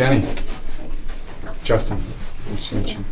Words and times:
Jenni. 0.00 0.24
Justin. 1.62 2.02
Nice 2.48 2.68
to 2.70 2.76
meet 2.76 2.94
you. 2.94 3.04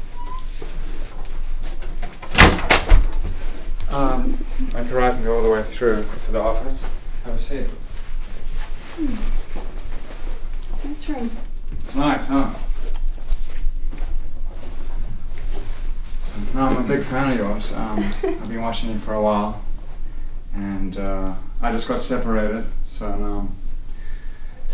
Um, 3.91 4.39
I 4.75 4.83
could 4.85 4.93
ride 4.93 5.17
and 5.17 5.23
go 5.23 5.37
all 5.37 5.43
the 5.43 5.51
way 5.51 5.63
through 5.65 6.07
to 6.25 6.33
the 6.33 6.41
office. 6.41 6.87
Have 7.27 7.35
a 7.35 7.39
seat. 7.39 7.67
Hmm. 8.97 10.89
Nice 10.89 11.09
room. 11.11 11.31
It's 11.85 11.95
nice, 11.95 12.27
huh? 12.27 12.55
No, 16.55 16.63
I'm 16.63 16.77
a 16.79 16.89
big 16.89 17.05
fan 17.05 17.33
of 17.33 17.39
yours. 17.39 17.75
Um, 17.75 17.99
I've 18.23 18.49
been 18.49 18.63
watching 18.63 18.89
you 18.93 18.97
for 18.97 19.13
a 19.13 19.21
while, 19.21 19.63
and 20.55 20.97
uh, 20.97 21.35
I 21.61 21.71
just 21.71 21.87
got 21.87 22.01
separated, 22.01 22.65
so 22.87 23.15
now 23.15 23.41
I'm 23.41 23.58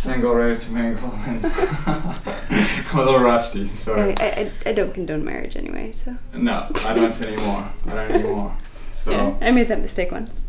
single, 0.04 0.34
ready 0.34 0.58
to 0.60 0.70
mingle, 0.72 1.10
and 1.26 1.44
I'm 1.86 2.98
a 2.98 3.04
little 3.04 3.20
rusty. 3.20 3.68
So 3.68 3.94
I, 3.96 4.14
I, 4.20 4.50
I 4.66 4.72
don't 4.72 4.92
condone 4.92 5.24
marriage 5.24 5.56
anyway, 5.56 5.92
so. 5.92 6.16
no, 6.34 6.68
I 6.84 6.94
don't 6.94 7.20
anymore. 7.22 7.70
I 7.86 7.90
don't 7.94 8.10
anymore. 8.12 8.56
So 8.92 9.10
Yeah, 9.12 9.36
I 9.40 9.50
made 9.50 9.68
that 9.68 9.80
mistake 9.80 10.12
once. 10.12 10.44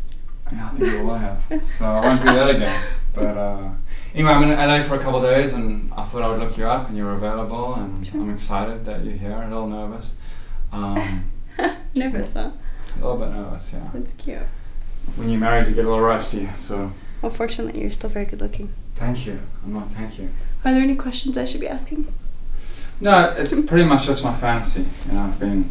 yeah, 0.52 0.66
I 0.72 0.76
think 0.76 0.92
you 0.92 1.06
will 1.06 1.14
have. 1.16 1.40
So 1.64 1.84
I 1.86 2.00
won't 2.06 2.20
do 2.20 2.26
that 2.28 2.50
again. 2.50 2.84
But 3.14 3.36
uh, 3.36 3.70
anyway, 4.14 4.30
I'm 4.32 4.42
in 4.42 4.50
LA 4.50 4.78
for 4.80 4.94
a 4.96 4.98
couple 4.98 5.24
of 5.24 5.30
days, 5.34 5.52
and 5.54 5.90
I 5.94 6.04
thought 6.04 6.22
I 6.22 6.28
would 6.28 6.38
look 6.40 6.56
you 6.58 6.66
up, 6.66 6.88
and 6.88 6.96
you're 6.96 7.14
available, 7.14 7.74
and 7.74 8.06
Sure. 8.06 8.20
I'm 8.20 8.30
excited 8.30 8.84
that 8.84 9.04
you're 9.04 9.14
here. 9.16 9.32
A 9.32 9.48
little 9.48 9.68
nervous. 9.68 10.12
Um, 10.72 11.30
Nervous, 11.94 12.32
huh? 12.34 12.50
a 12.50 12.96
little 13.02 13.16
bit 13.16 13.30
nervous, 13.30 13.70
yeah. 13.72 13.88
That's 13.94 14.12
cute. 14.12 14.42
When 15.16 15.30
you're 15.30 15.40
married, 15.40 15.68
you 15.68 15.74
get 15.74 15.86
a 15.86 15.88
little 15.88 16.04
rusty. 16.04 16.48
So 16.56 16.92
Well, 17.22 17.30
fortunately, 17.30 17.80
you're 17.80 17.90
still 17.90 18.10
very 18.10 18.26
good 18.26 18.40
looking. 18.42 18.70
Thank 18.96 19.26
you. 19.26 19.38
I'm 19.64 19.82
thank 19.90 20.18
you. 20.18 20.30
Are 20.64 20.72
there 20.72 20.82
any 20.82 20.96
questions 20.96 21.36
I 21.36 21.44
should 21.44 21.60
be 21.60 21.68
asking? 21.68 22.12
No, 23.00 23.34
it's 23.36 23.52
pretty 23.52 23.84
much 23.84 24.06
just 24.06 24.24
my 24.24 24.34
fantasy. 24.34 24.86
You 25.08 25.12
know, 25.14 25.24
I've 25.24 25.38
been 25.38 25.70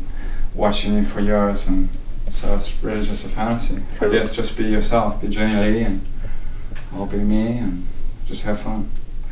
watching 0.54 0.94
you 0.94 1.06
for 1.06 1.22
years, 1.22 1.68
and 1.68 1.90
so 2.30 2.54
it's 2.56 2.84
really 2.84 3.04
just 3.04 3.26
a 3.26 3.30
fantasy. 3.30 3.82
So- 3.90 4.08
I 4.08 4.12
guess 4.12 4.36
just 4.36 4.56
be 4.56 4.66
yourself, 4.66 5.20
be 5.22 5.28
Jenni 5.28 5.60
Lee, 5.60 5.82
and 5.82 6.06
I'll 6.94 7.08
be 7.08 7.18
me, 7.18 7.58
and 7.58 7.88
just 8.28 8.44
have 8.44 8.62
fun. 8.62 8.90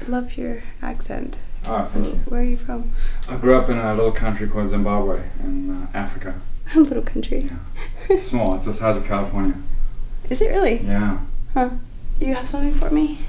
Love 0.08 0.38
your 0.38 0.64
accent. 0.82 1.38
Oh, 1.66 1.86
thank 1.94 2.06
you. 2.08 2.12
Where 2.26 2.42
are 2.42 2.44
you 2.44 2.58
from? 2.58 2.92
I 3.30 3.38
grew 3.38 3.56
up 3.56 3.70
in 3.70 3.78
a 3.78 3.94
little 3.94 4.12
country 4.12 4.48
called 4.48 4.70
Zimbabwe 4.70 5.24
in 5.42 5.70
uh, 5.70 5.88
Africa. 5.94 6.42
A 6.76 6.80
little 6.80 7.04
country. 7.04 7.48
Yeah. 8.10 8.18
Small, 8.18 8.56
it's 8.56 8.66
the 8.66 8.74
size 8.74 8.98
of 8.98 9.06
California. 9.06 9.56
Is 10.30 10.42
it 10.42 10.48
really? 10.50 10.78
Yeah. 10.80 11.20
Huh. 11.54 11.70
You 12.20 12.34
have 12.34 12.48
something 12.48 12.74
for 12.74 12.90
me? 12.90 13.20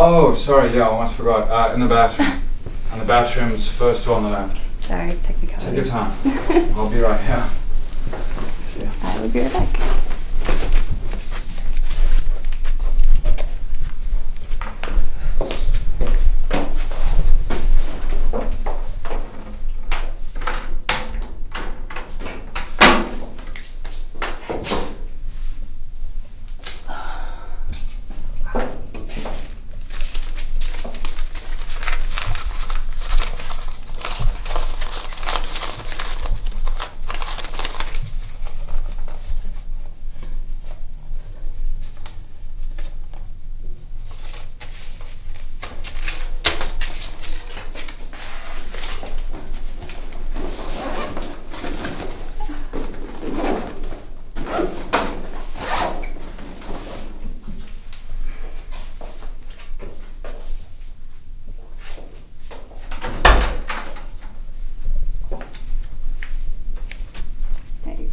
Oh, 0.00 0.32
sorry, 0.32 0.76
yeah, 0.76 0.86
I 0.86 0.90
almost 0.90 1.16
forgot. 1.16 1.48
Uh, 1.50 1.74
in 1.74 1.80
the 1.80 1.86
bathroom. 1.88 2.28
and 2.92 3.00
the 3.00 3.04
bathroom's 3.04 3.68
first 3.68 4.04
door 4.04 4.14
on 4.18 4.22
the 4.22 4.28
left. 4.28 4.56
Sorry, 4.80 5.12
technicality. 5.20 5.66
Take 5.66 5.74
your 5.74 5.84
time. 5.86 6.16
I'll 6.76 6.88
be 6.88 7.00
right 7.00 7.20
here. 7.20 7.44
Yeah. 8.78 8.92
I 9.02 9.20
will 9.20 9.28
be 9.28 9.40
right 9.40 9.52
back. 9.52 9.98
There 67.84 67.94
you 67.94 68.04
go. 68.04 68.10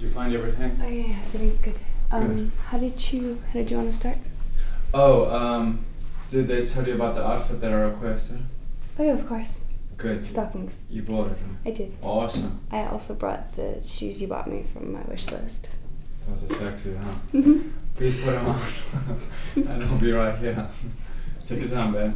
Did 0.00 0.08
you 0.08 0.08
find 0.08 0.34
everything? 0.34 0.80
Oh 0.82 0.88
yeah, 0.88 1.18
everything's 1.26 1.60
good. 1.60 1.78
Um, 2.10 2.52
how 2.66 2.78
did 3.10 3.22
you 3.22 3.40
how 3.46 3.52
did 3.54 3.70
you 3.70 3.76
want 3.76 3.90
to 3.90 3.96
start? 3.96 4.16
Oh, 4.94 5.30
um, 5.34 5.84
did 6.30 6.48
they 6.48 6.64
tell 6.64 6.86
you 6.86 6.94
about 6.94 7.14
the 7.14 7.26
outfit 7.26 7.60
that 7.60 7.72
I 7.72 7.74
requested? 7.74 8.42
Oh 8.98 9.04
yeah, 9.04 9.12
of 9.12 9.26
course. 9.26 9.66
Good. 9.96 10.24
Stockings. 10.24 10.86
You 10.90 11.02
bought 11.02 11.32
it, 11.32 11.38
huh? 11.42 11.54
I 11.66 11.70
did. 11.72 11.94
Awesome. 12.02 12.60
I 12.70 12.86
also 12.86 13.14
brought 13.14 13.52
the 13.54 13.82
shoes 13.82 14.22
you 14.22 14.28
bought 14.28 14.48
me 14.48 14.62
from 14.62 14.92
my 14.92 15.02
wish 15.02 15.30
list. 15.30 15.68
Those 16.28 16.44
are 16.44 16.54
sexy, 16.54 16.94
huh? 16.94 17.14
Mm-hmm. 17.32 17.68
Please 17.96 18.18
put 18.20 18.30
them 18.30 18.46
on. 18.46 18.60
and 19.56 19.84
I'll 19.84 19.98
be 19.98 20.12
right 20.12 20.38
here. 20.38 20.68
Take 21.48 21.60
your 21.60 21.68
time, 21.68 21.92
babe. 21.92 22.14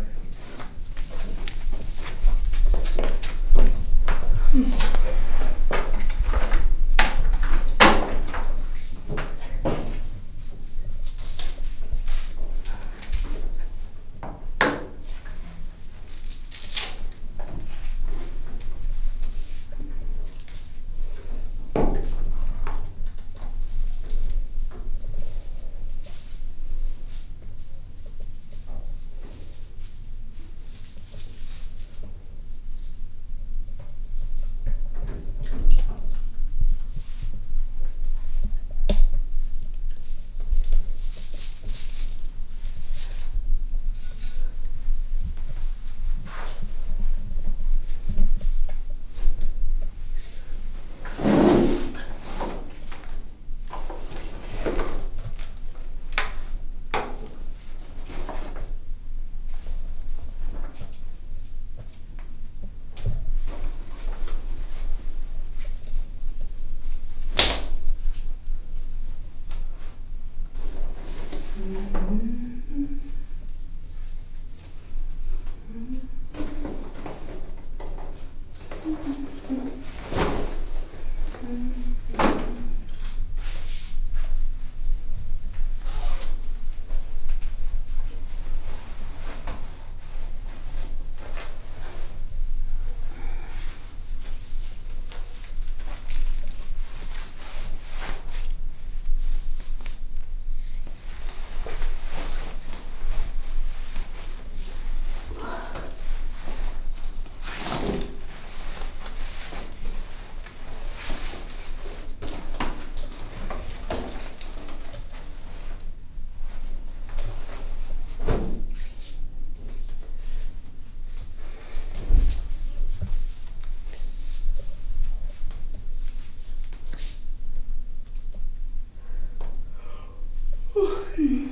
Hmm. 131.17 131.44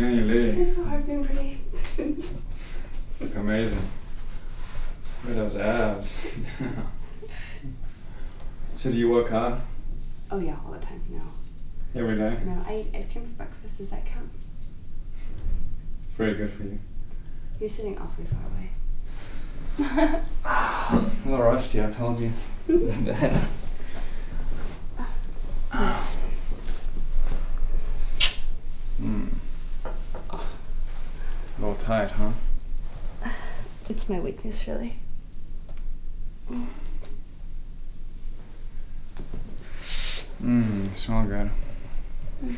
Jenni 0.04 0.28
Lee. 0.28 0.50
Eh? 0.50 0.62
It's 0.62 0.76
so 0.76 0.84
hard 0.84 1.06
being 1.06 1.24
pretty. 1.24 1.58
Look 3.20 3.34
amazing. 3.36 3.88
Look 5.24 5.30
at 5.30 5.36
those 5.36 5.56
abs. 5.56 6.16
so 8.76 8.90
do 8.90 8.96
you 8.96 9.10
work 9.10 9.30
hard? 9.30 9.60
Oh 10.30 10.38
yeah, 10.38 10.56
all 10.64 10.72
the 10.72 10.78
time. 10.78 11.00
No. 11.10 11.22
Every 11.98 12.16
day. 12.16 12.38
No, 12.44 12.62
I 12.66 12.80
eat 12.80 12.88
ice 12.94 13.10
cream 13.10 13.24
for 13.24 13.32
breakfast. 13.32 13.78
Does 13.78 13.90
that 13.90 14.04
count? 14.04 14.30
Very 16.16 16.34
good 16.34 16.52
for 16.52 16.64
you. 16.64 16.78
You're 17.60 17.68
sitting 17.68 17.96
awfully 17.98 18.26
far 18.26 18.40
away. 18.50 18.70
A 20.44 21.00
little 21.28 21.46
rusty, 21.46 21.82
I 21.82 21.90
told 21.90 22.20
you. 22.20 22.32
Hmm. 28.96 29.26
A 30.32 30.40
little 31.60 31.74
tight, 31.76 32.10
huh? 32.10 32.30
It's 34.44 34.68
really. 34.68 34.94
Mmm, 40.42 40.94
smell 40.94 41.24
good. 41.24 41.50
So 42.42 42.48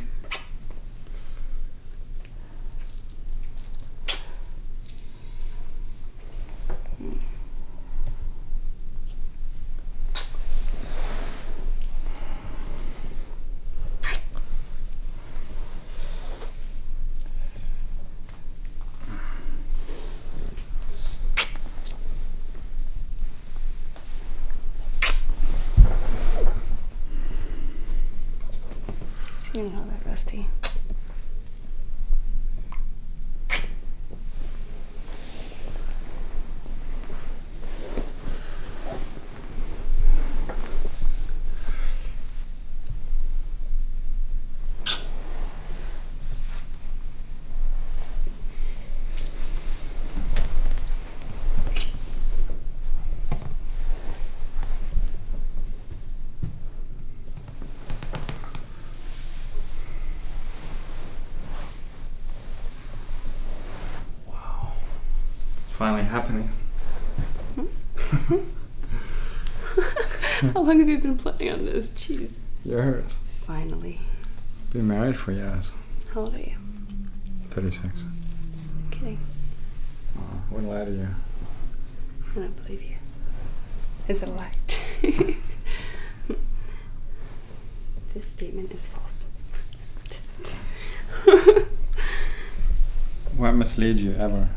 you're 30.16 30.45
finally 65.76 66.04
happening. 66.04 66.48
How 70.54 70.62
long 70.62 70.78
have 70.78 70.88
you 70.88 70.98
been 70.98 71.18
planning 71.18 71.52
on 71.52 71.64
this? 71.66 71.90
Jeez. 71.90 72.40
Yours. 72.64 73.18
Finally. 73.46 74.00
Been 74.72 74.88
married 74.88 75.16
for 75.16 75.32
years. 75.32 75.72
How 76.12 76.22
old 76.22 76.34
are 76.34 76.38
you? 76.38 76.56
36. 77.50 78.04
kidding. 78.90 79.18
Oh, 80.18 80.22
wouldn't 80.50 80.72
lie 80.72 80.84
to 80.86 80.90
you. 80.90 81.08
I 82.32 82.34
don't 82.40 82.64
believe 82.64 82.82
you. 82.82 82.96
Is 84.08 84.22
it 84.22 84.28
a 84.28 84.32
lie? 84.32 84.52
this 88.14 88.24
statement 88.24 88.72
is 88.72 88.86
false. 88.86 89.28
What 93.36 93.52
mislead 93.52 93.98
you 93.98 94.14
ever? 94.14 94.48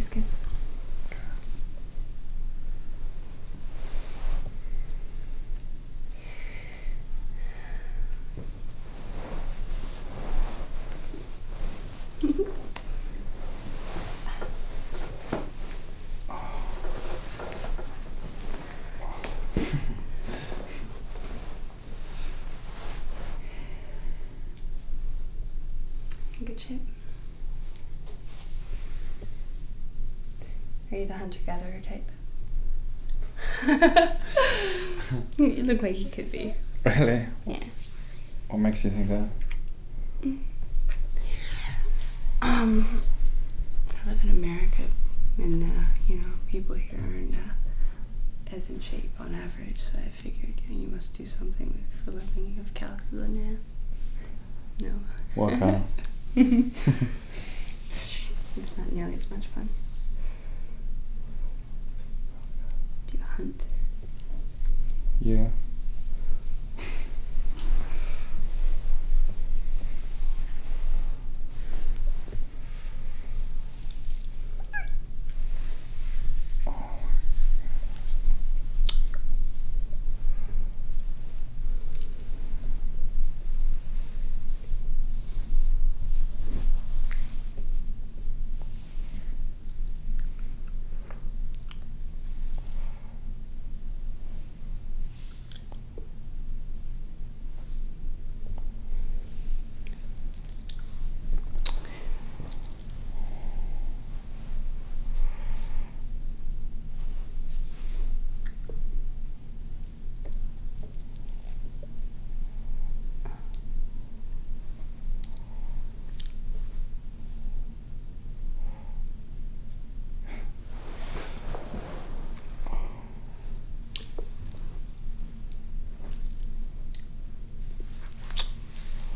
Tastes 0.00 0.39
you 31.00 31.06
the 31.06 31.14
hunter 31.14 31.38
gatherer 31.46 31.80
type? 31.80 32.10
you 35.38 35.62
look 35.62 35.82
like 35.82 35.98
you 35.98 36.10
could 36.10 36.30
be. 36.30 36.52
Really? 36.84 37.24
Yeah. 37.46 37.64
What 38.48 38.58
makes 38.58 38.84
you 38.84 38.90
think 38.90 39.08
that? 39.08 39.28
Um, 42.42 43.00
I 44.04 44.10
live 44.10 44.22
in 44.24 44.30
America, 44.30 44.82
and 45.38 45.62
uh, 45.62 45.84
you 46.08 46.16
know, 46.16 46.32
people 46.46 46.74
here 46.74 46.98
aren't 47.02 47.34
uh, 47.34 48.54
as 48.56 48.70
in 48.70 48.80
shape 48.80 49.10
on 49.18 49.34
average. 49.34 49.80
So 49.80 49.98
I 49.98 50.08
figured, 50.08 50.60
yeah, 50.68 50.76
you 50.76 50.88
must 50.88 51.16
do 51.16 51.24
something 51.26 51.68
with, 51.68 52.04
for 52.04 52.10
living. 52.10 52.48
You 52.48 52.54
have 52.56 52.74
calluses 52.74 53.22
on 53.22 53.34
your 53.34 53.44
hand. 53.44 53.60
No. 54.80 54.90
What 55.34 55.58
kind? 55.58 55.84
it's 56.36 57.08
not 58.78 58.92
nearly 58.92 59.14
as 59.14 59.30
much 59.30 59.46
fun. 59.46 59.68
Yeah. 65.20 65.48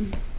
Mm-hmm. 0.01 0.34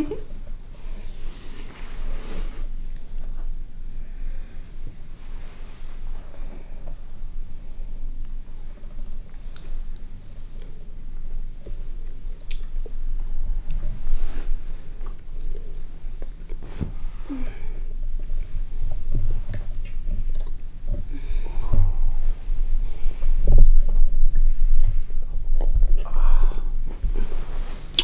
Oh, 0.00 0.04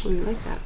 you 0.09 0.17
like 0.19 0.43
that? 0.43 0.64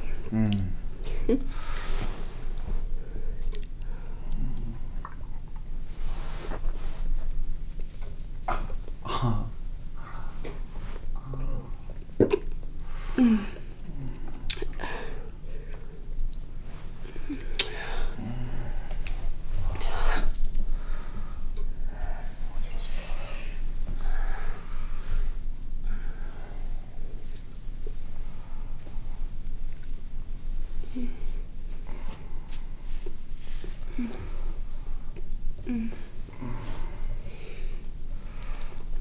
Mm. 35.70 35.88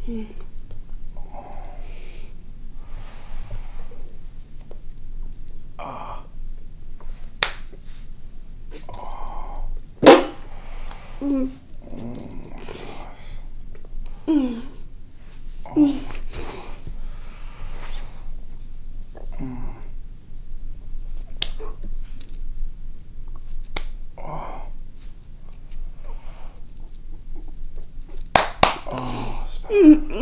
Mm. 0.07 0.48
Mm. 29.69 30.19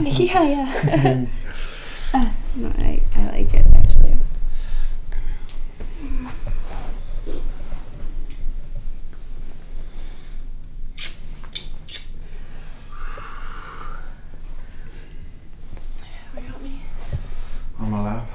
Okay? 0.00 0.24
yeah, 0.24 0.42
yeah. 0.44 1.24
uh, 2.14 2.30
no, 2.56 2.68
I, 2.78 3.00
I 3.14 3.24
like 3.30 3.54
it 3.54 3.66
actually. 3.74 4.18
We 16.34 16.42
got 16.42 16.62
me. 16.62 16.80
On 17.80 17.90
my 17.90 18.02
lap. 18.02 18.26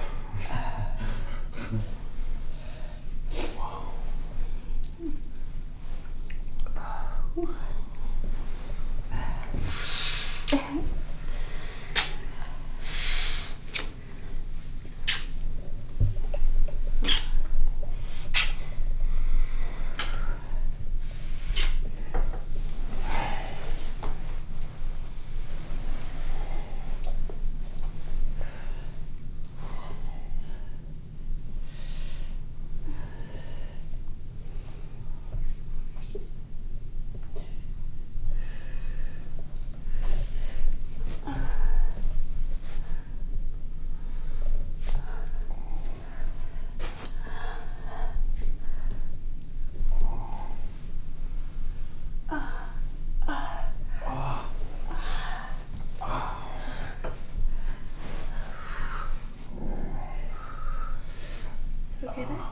Okay 62.11 62.25
then? 62.25 62.50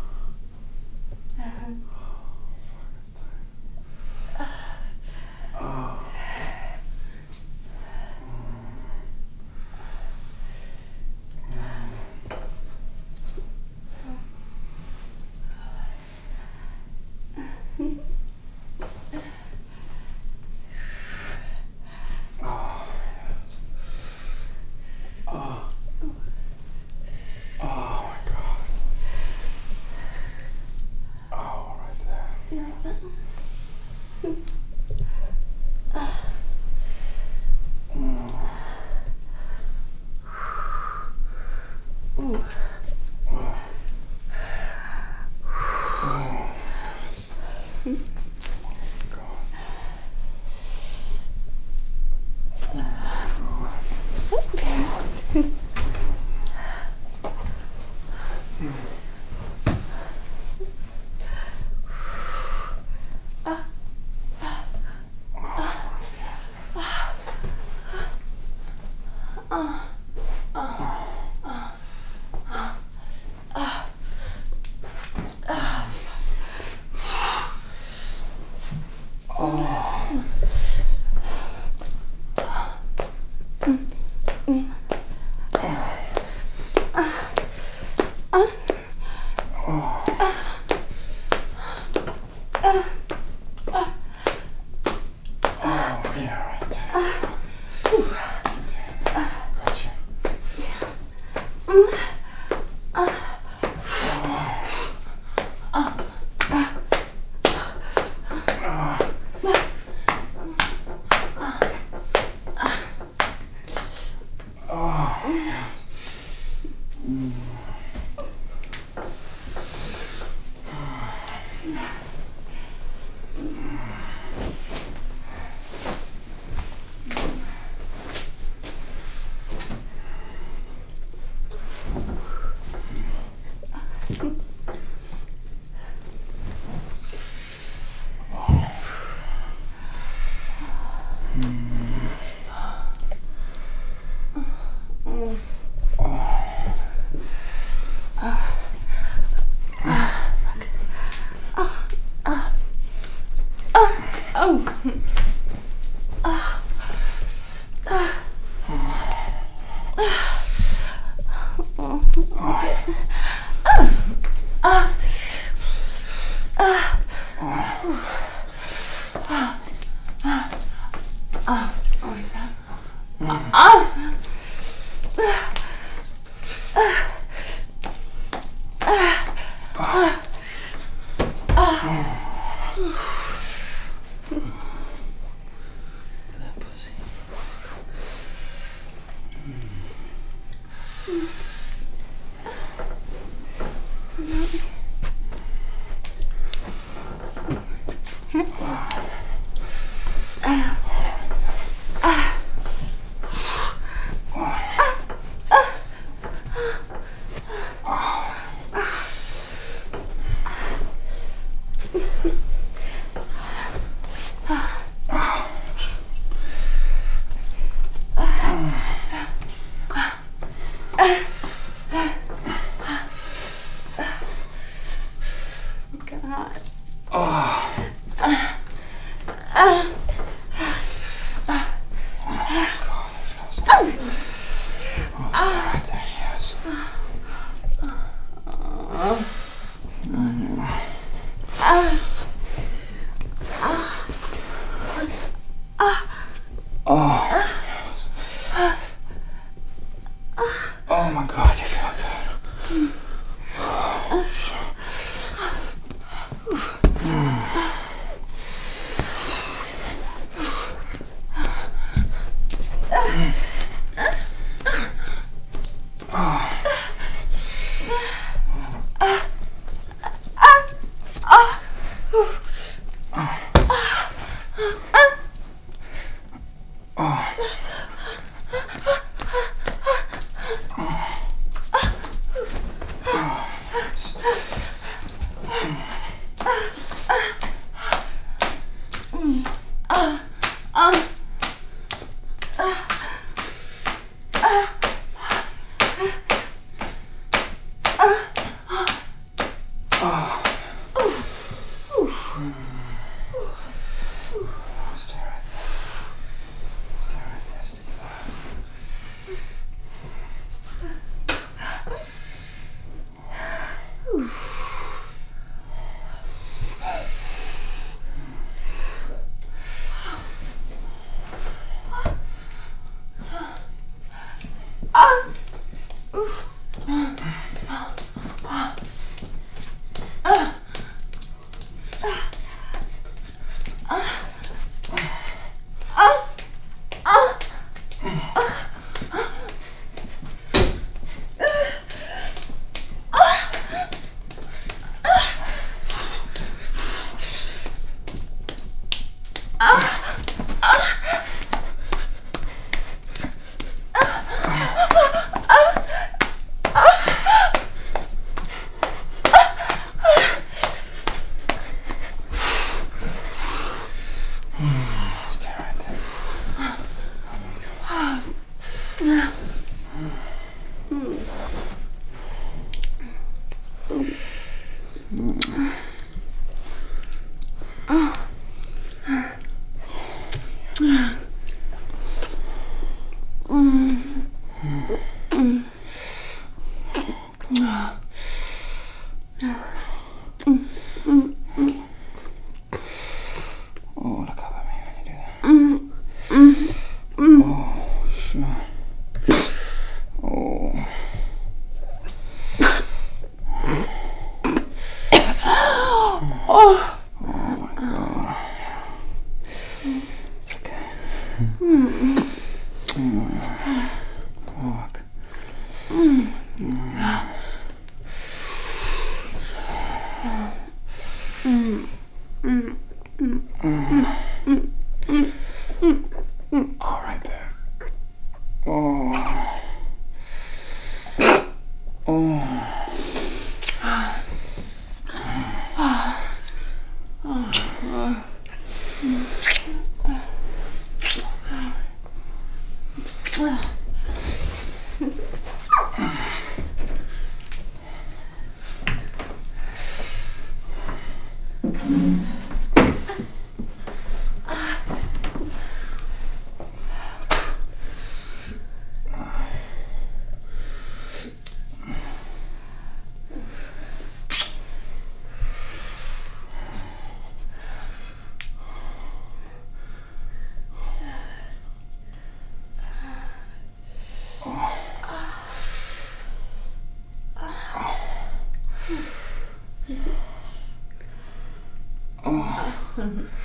Oh 239.01 239.38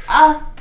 Okay. 0.08 0.53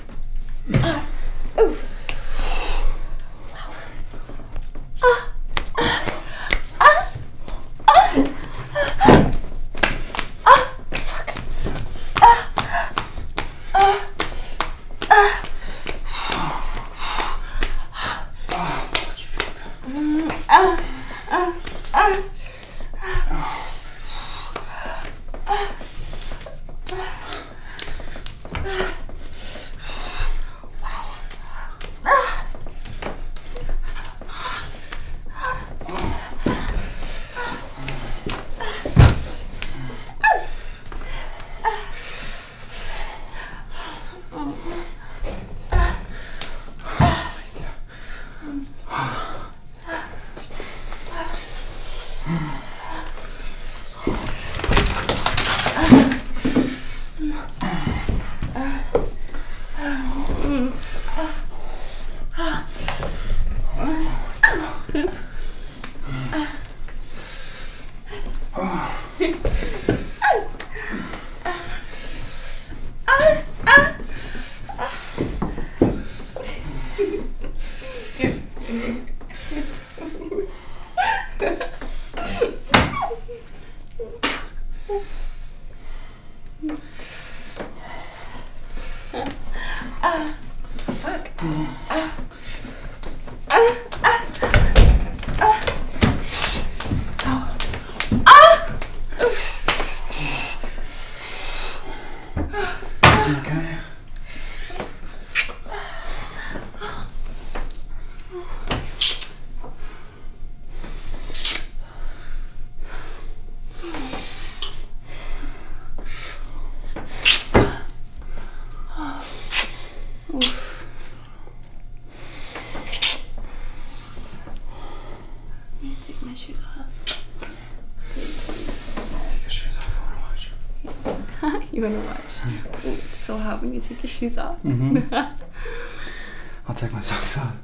When 133.64 133.74
you 133.74 133.80
take 133.80 134.04
your 134.04 134.10
shoes 134.10 134.38
off. 134.38 134.62
Mm-hmm. 134.62 135.14
I'll 136.68 136.76
take 136.76 136.92
my 136.94 137.02
socks 137.02 137.38
off. 137.38 137.56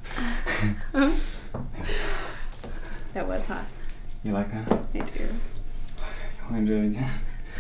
That 3.14 3.28
was 3.28 3.48
hot. 3.48 3.66
You 4.24 4.34
like 4.34 4.52
that? 4.52 4.72
I 4.72 4.76
do. 5.00 5.24
You 5.24 5.30
want 6.52 6.54
me 6.54 6.60
to 6.60 6.66
do 6.68 6.78
it 6.78 6.86
again? 6.86 7.10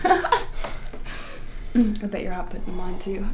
I 2.03 2.07
bet 2.07 2.21
you're 2.23 2.33
hot 2.33 2.49
putting 2.51 2.65
them 2.65 2.79
on 2.79 2.99
too. 2.99 3.25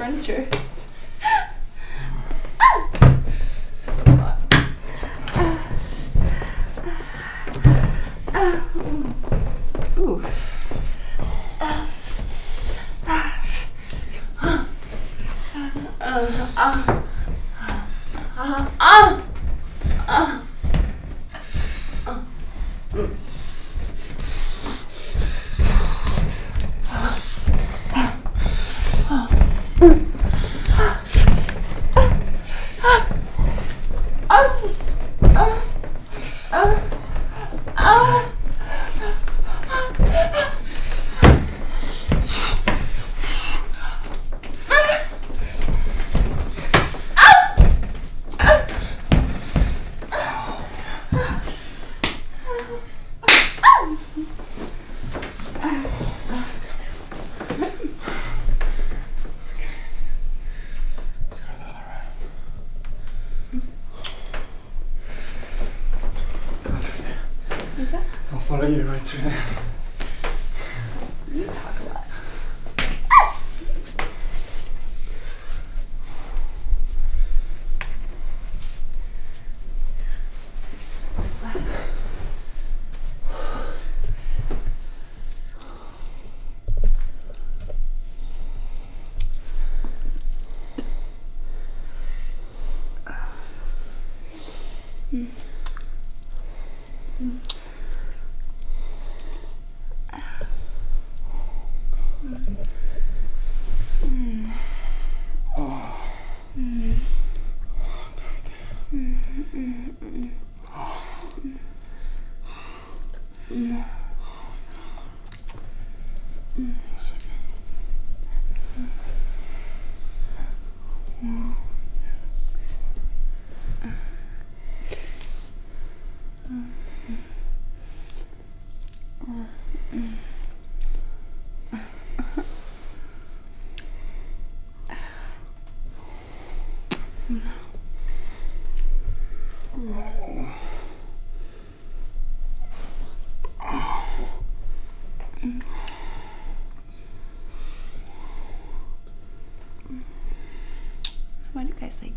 furniture. 0.00 0.59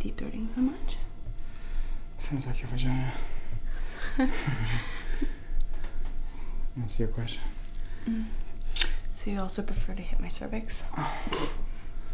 You 0.04 0.12
guys 0.12 0.20
like 0.20 0.32
deep 0.32 0.34
throating 0.34 0.56
so 0.56 0.62
much? 0.62 0.98
Feels 2.18 2.46
like 2.46 2.62
your 2.62 2.70
vagina. 2.70 3.12
That's 6.78 7.00
your 7.00 7.08
question. 7.10 7.42
Mm. 8.10 8.26
So 9.12 9.30
you 9.30 9.40
also 9.40 9.62
prefer 9.62 9.94
to 9.94 10.02
hit 10.02 10.20
my 10.20 10.28
cervix? 10.28 10.84
Oh. 10.98 11.54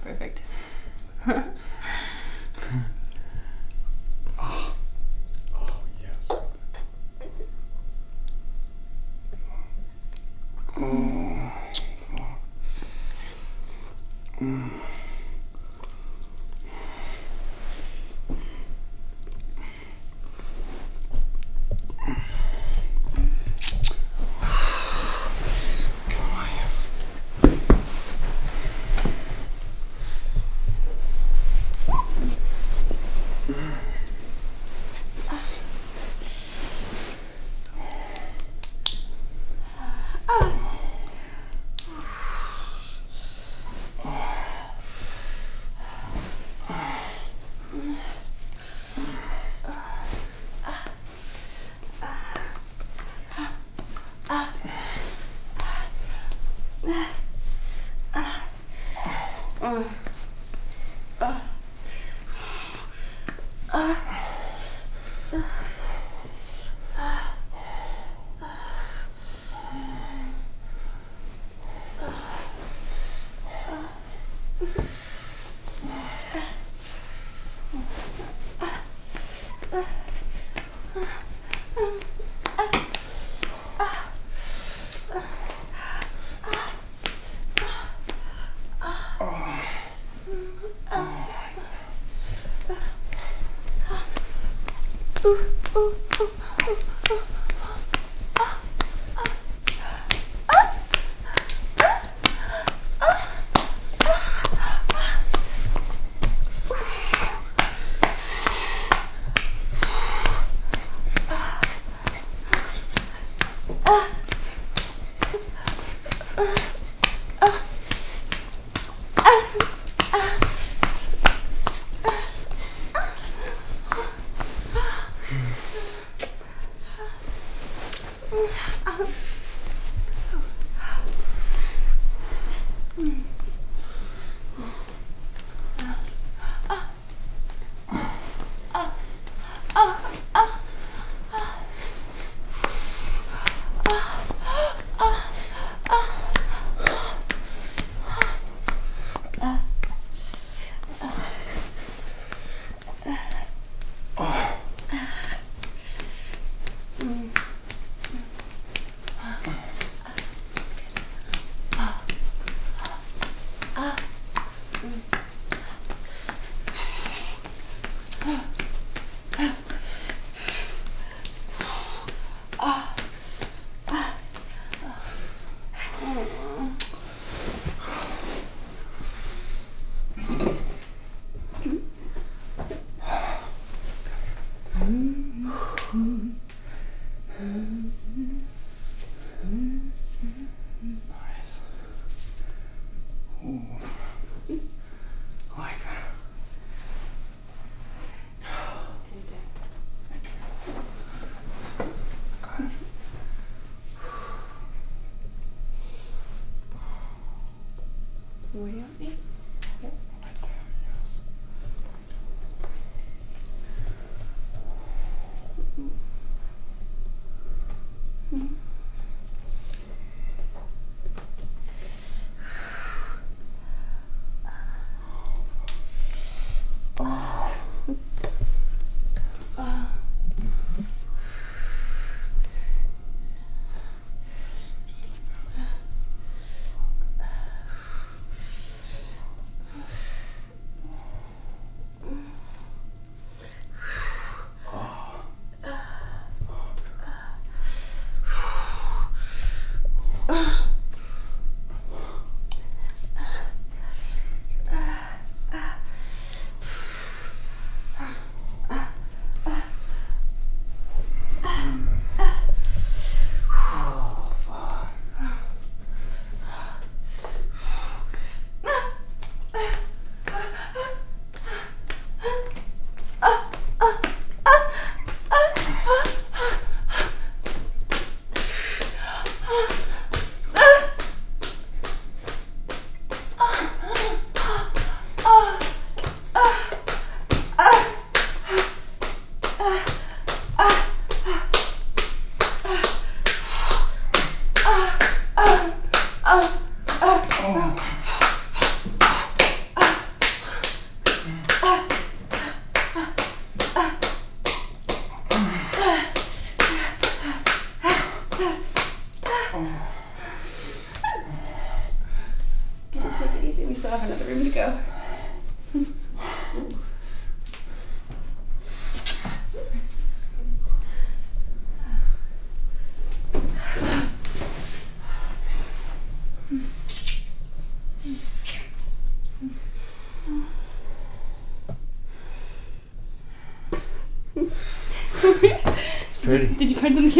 Perfect. 0.03 0.41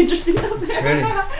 interesting 0.04 0.38
out 0.38 0.60
there? 0.60 0.80
Pretty. 0.82 1.39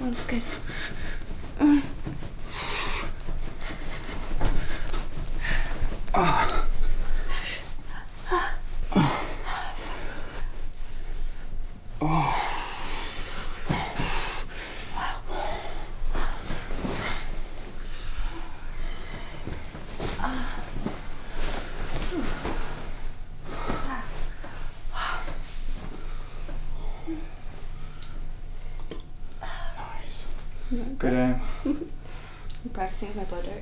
That's 0.00 0.22
good. 0.24 0.42
Good 31.00 31.14
aim. 31.14 31.40
I'm 31.64 32.70
practicing 32.74 33.08
with 33.08 33.16
my 33.16 33.24
blow 33.24 33.40
dart. 33.40 33.59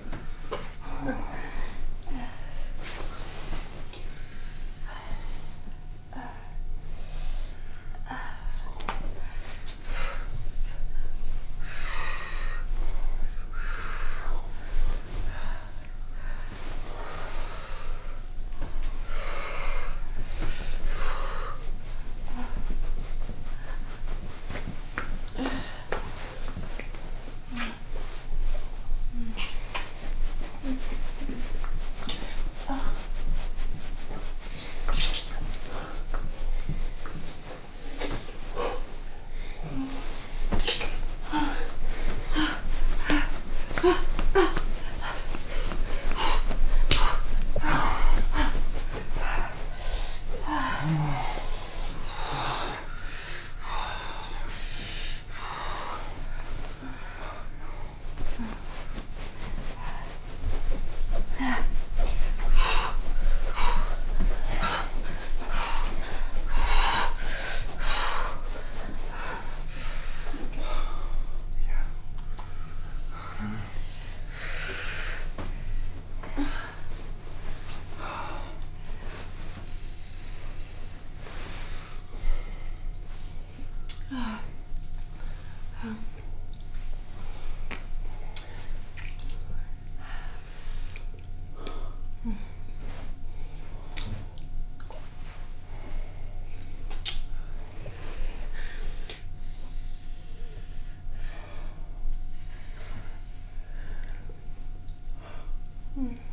I 105.98 106.27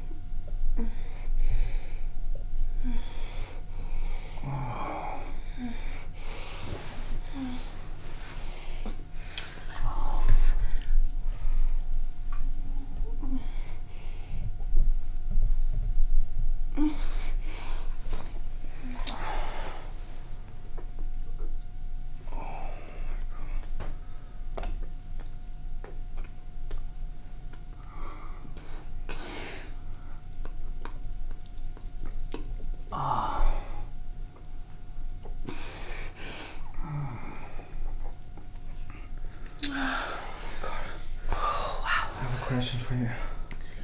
question 42.56 42.80
for 42.80 42.94
you. 42.94 43.10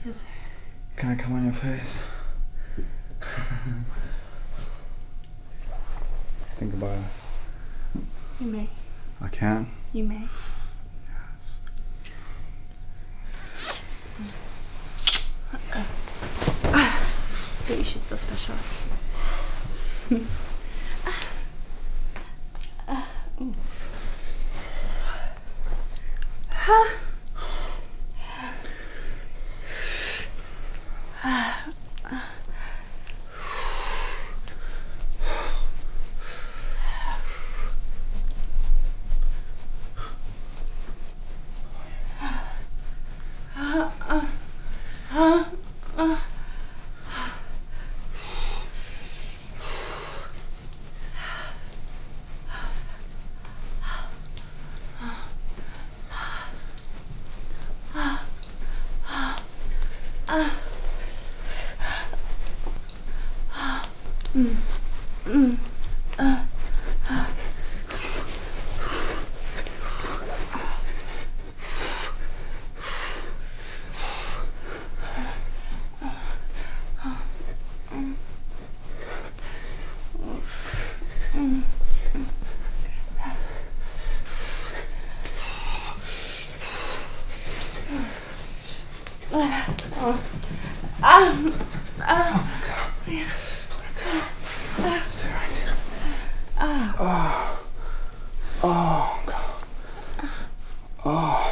Yes. 0.06 0.24
Can 0.96 1.12
I 1.12 1.16
come 1.16 1.34
on 1.34 1.44
your 1.44 1.54
face? 1.54 1.98
Think 6.56 6.74
about 6.76 6.98
it. 6.98 8.02
You 8.40 8.48
may. 8.48 8.70
I 9.20 9.28
can. 9.28 9.68
You 9.92 10.06
may. 10.06 10.26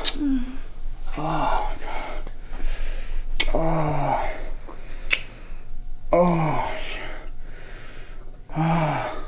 Oh, 0.01 1.75
God. 1.83 2.31
Oh. 3.53 4.29
Oh. 6.13 6.71
Oh. 8.55 9.25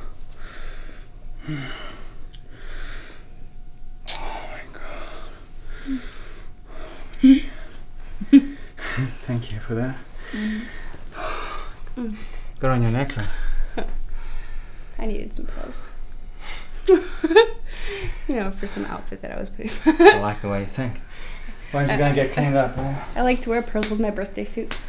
Oh, 4.10 4.50
my 4.50 4.64
God. 4.74 5.08
Thank 9.26 9.52
you 9.52 9.60
for 9.60 9.76
that. 9.76 9.98
Good 12.60 12.70
on 12.70 12.82
your 12.82 12.92
necklace. 12.92 13.42
For 18.62 18.68
some 18.68 18.86
outfit 18.86 19.24
that 19.24 19.32
I 19.32 19.40
was 19.40 19.50
putting. 19.50 19.72
I 19.88 20.20
like 20.20 20.42
the 20.44 20.48
way 20.48 20.60
you 20.60 20.68
think. 20.68 20.94
When's 21.72 21.90
you 21.90 21.98
gonna 21.98 22.14
get 22.14 22.32
cleaned 22.32 22.56
up, 22.56 22.76
huh? 22.76 22.94
I 23.16 23.24
like 23.24 23.42
to 23.42 23.50
wear 23.50 23.64
pearls 23.64 23.90
with 23.90 24.00
my 24.00 24.12
birthday 24.12 24.46
suit. 24.46 24.80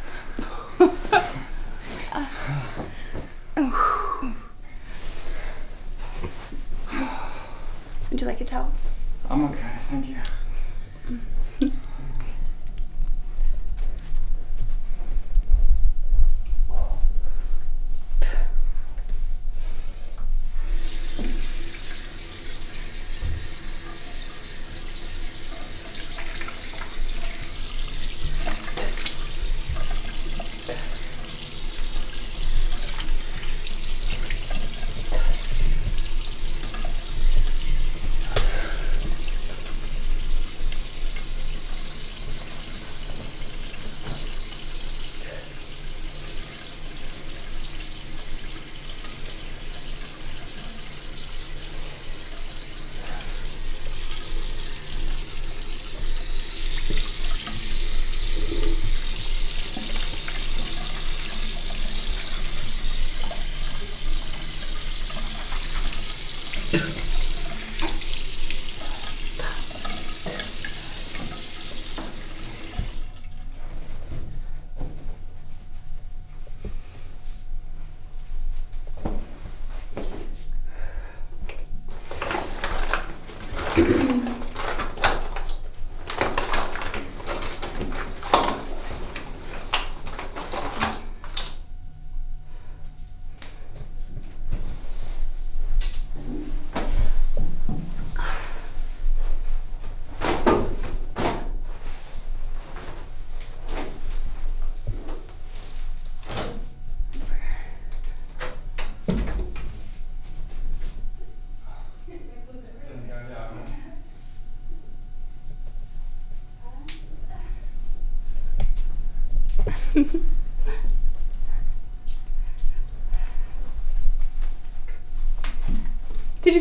Thank 83.75 84.27
you. 84.27 84.32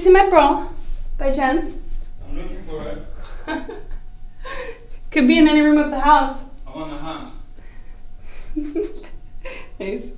See 0.02 0.10
my 0.10 0.28
bra? 0.28 0.68
By 1.16 1.30
chance? 1.30 1.84
I'm 2.28 2.36
looking 2.36 2.62
for 2.62 2.82
it. 2.88 3.06
Could 5.12 5.28
be 5.28 5.38
in 5.38 5.46
any 5.48 5.60
room 5.60 5.78
of 5.78 5.90
the 5.90 6.00
house. 6.00 6.50
I'm 6.66 6.82
on 6.82 6.90
the 6.90 6.98
hunt. 6.98 7.28
Nice. 9.78 10.12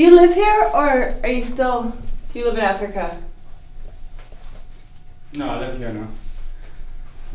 Do 0.00 0.06
you 0.06 0.14
live 0.14 0.29
here 0.40 0.70
or 0.72 1.14
are 1.22 1.28
you 1.28 1.42
still 1.42 1.94
do 2.32 2.38
you 2.38 2.46
live 2.46 2.54
in 2.54 2.60
Africa? 2.64 3.18
No, 5.34 5.50
I 5.50 5.58
live 5.60 5.76
here 5.78 5.92
now. 5.92 6.08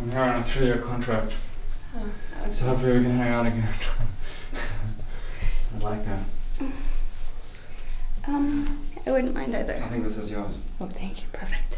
I'm 0.02 0.10
here 0.12 0.20
on 0.22 0.40
a 0.42 0.44
three-year 0.44 0.80
contract, 0.80 1.34
Oh, 1.96 2.10
that 2.34 2.46
was 2.46 2.58
so 2.58 2.66
hopefully 2.66 2.98
we 2.98 3.04
can 3.04 3.16
hang 3.16 3.30
out 3.32 3.46
again. 3.46 3.68
I'd 5.76 5.84
like 5.84 6.04
that. 6.06 6.20
Um, 8.28 8.80
I 9.06 9.12
wouldn't 9.12 9.36
mind 9.36 9.56
either. 9.56 9.76
I 9.76 9.88
think 9.88 10.04
this 10.04 10.18
is 10.18 10.32
yours. 10.32 10.56
Oh, 10.82 10.88
thank 10.88 11.22
you. 11.22 11.28
Perfect. 11.32 11.75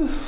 Oof. 0.00 0.24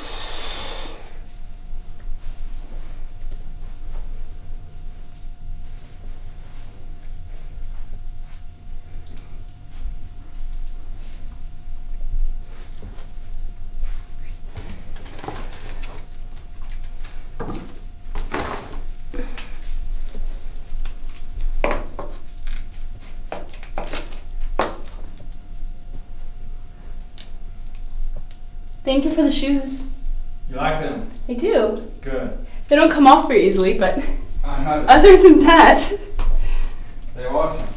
Thank 28.83 29.05
you 29.05 29.11
for 29.11 29.21
the 29.21 29.29
shoes. 29.29 29.93
You 30.49 30.55
like 30.55 30.81
them? 30.81 31.09
I 31.29 31.33
do. 31.33 31.91
Good. 32.01 32.45
They 32.67 32.75
don't 32.75 32.91
come 32.91 33.05
off 33.05 33.27
very 33.27 33.45
easily, 33.45 33.77
but 33.77 34.03
other 34.43 35.21
than 35.21 35.39
that, 35.39 35.91
They're 37.15 37.31
awesome. 37.31 37.67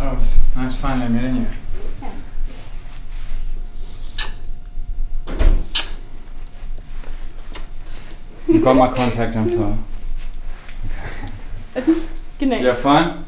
Oh, 0.00 0.12
it 0.12 0.14
was 0.14 0.38
nice 0.54 0.67
finally 0.78 1.08
meeting 1.12 1.36
you. 1.36 1.46
You 8.54 8.60
got 8.62 8.76
my 8.76 8.88
contact 8.94 9.36
info. 9.36 9.76
good 11.74 11.86
Did 12.38 12.48
night. 12.48 12.60
you 12.60 12.66
have 12.68 12.78
fun? 12.78 13.24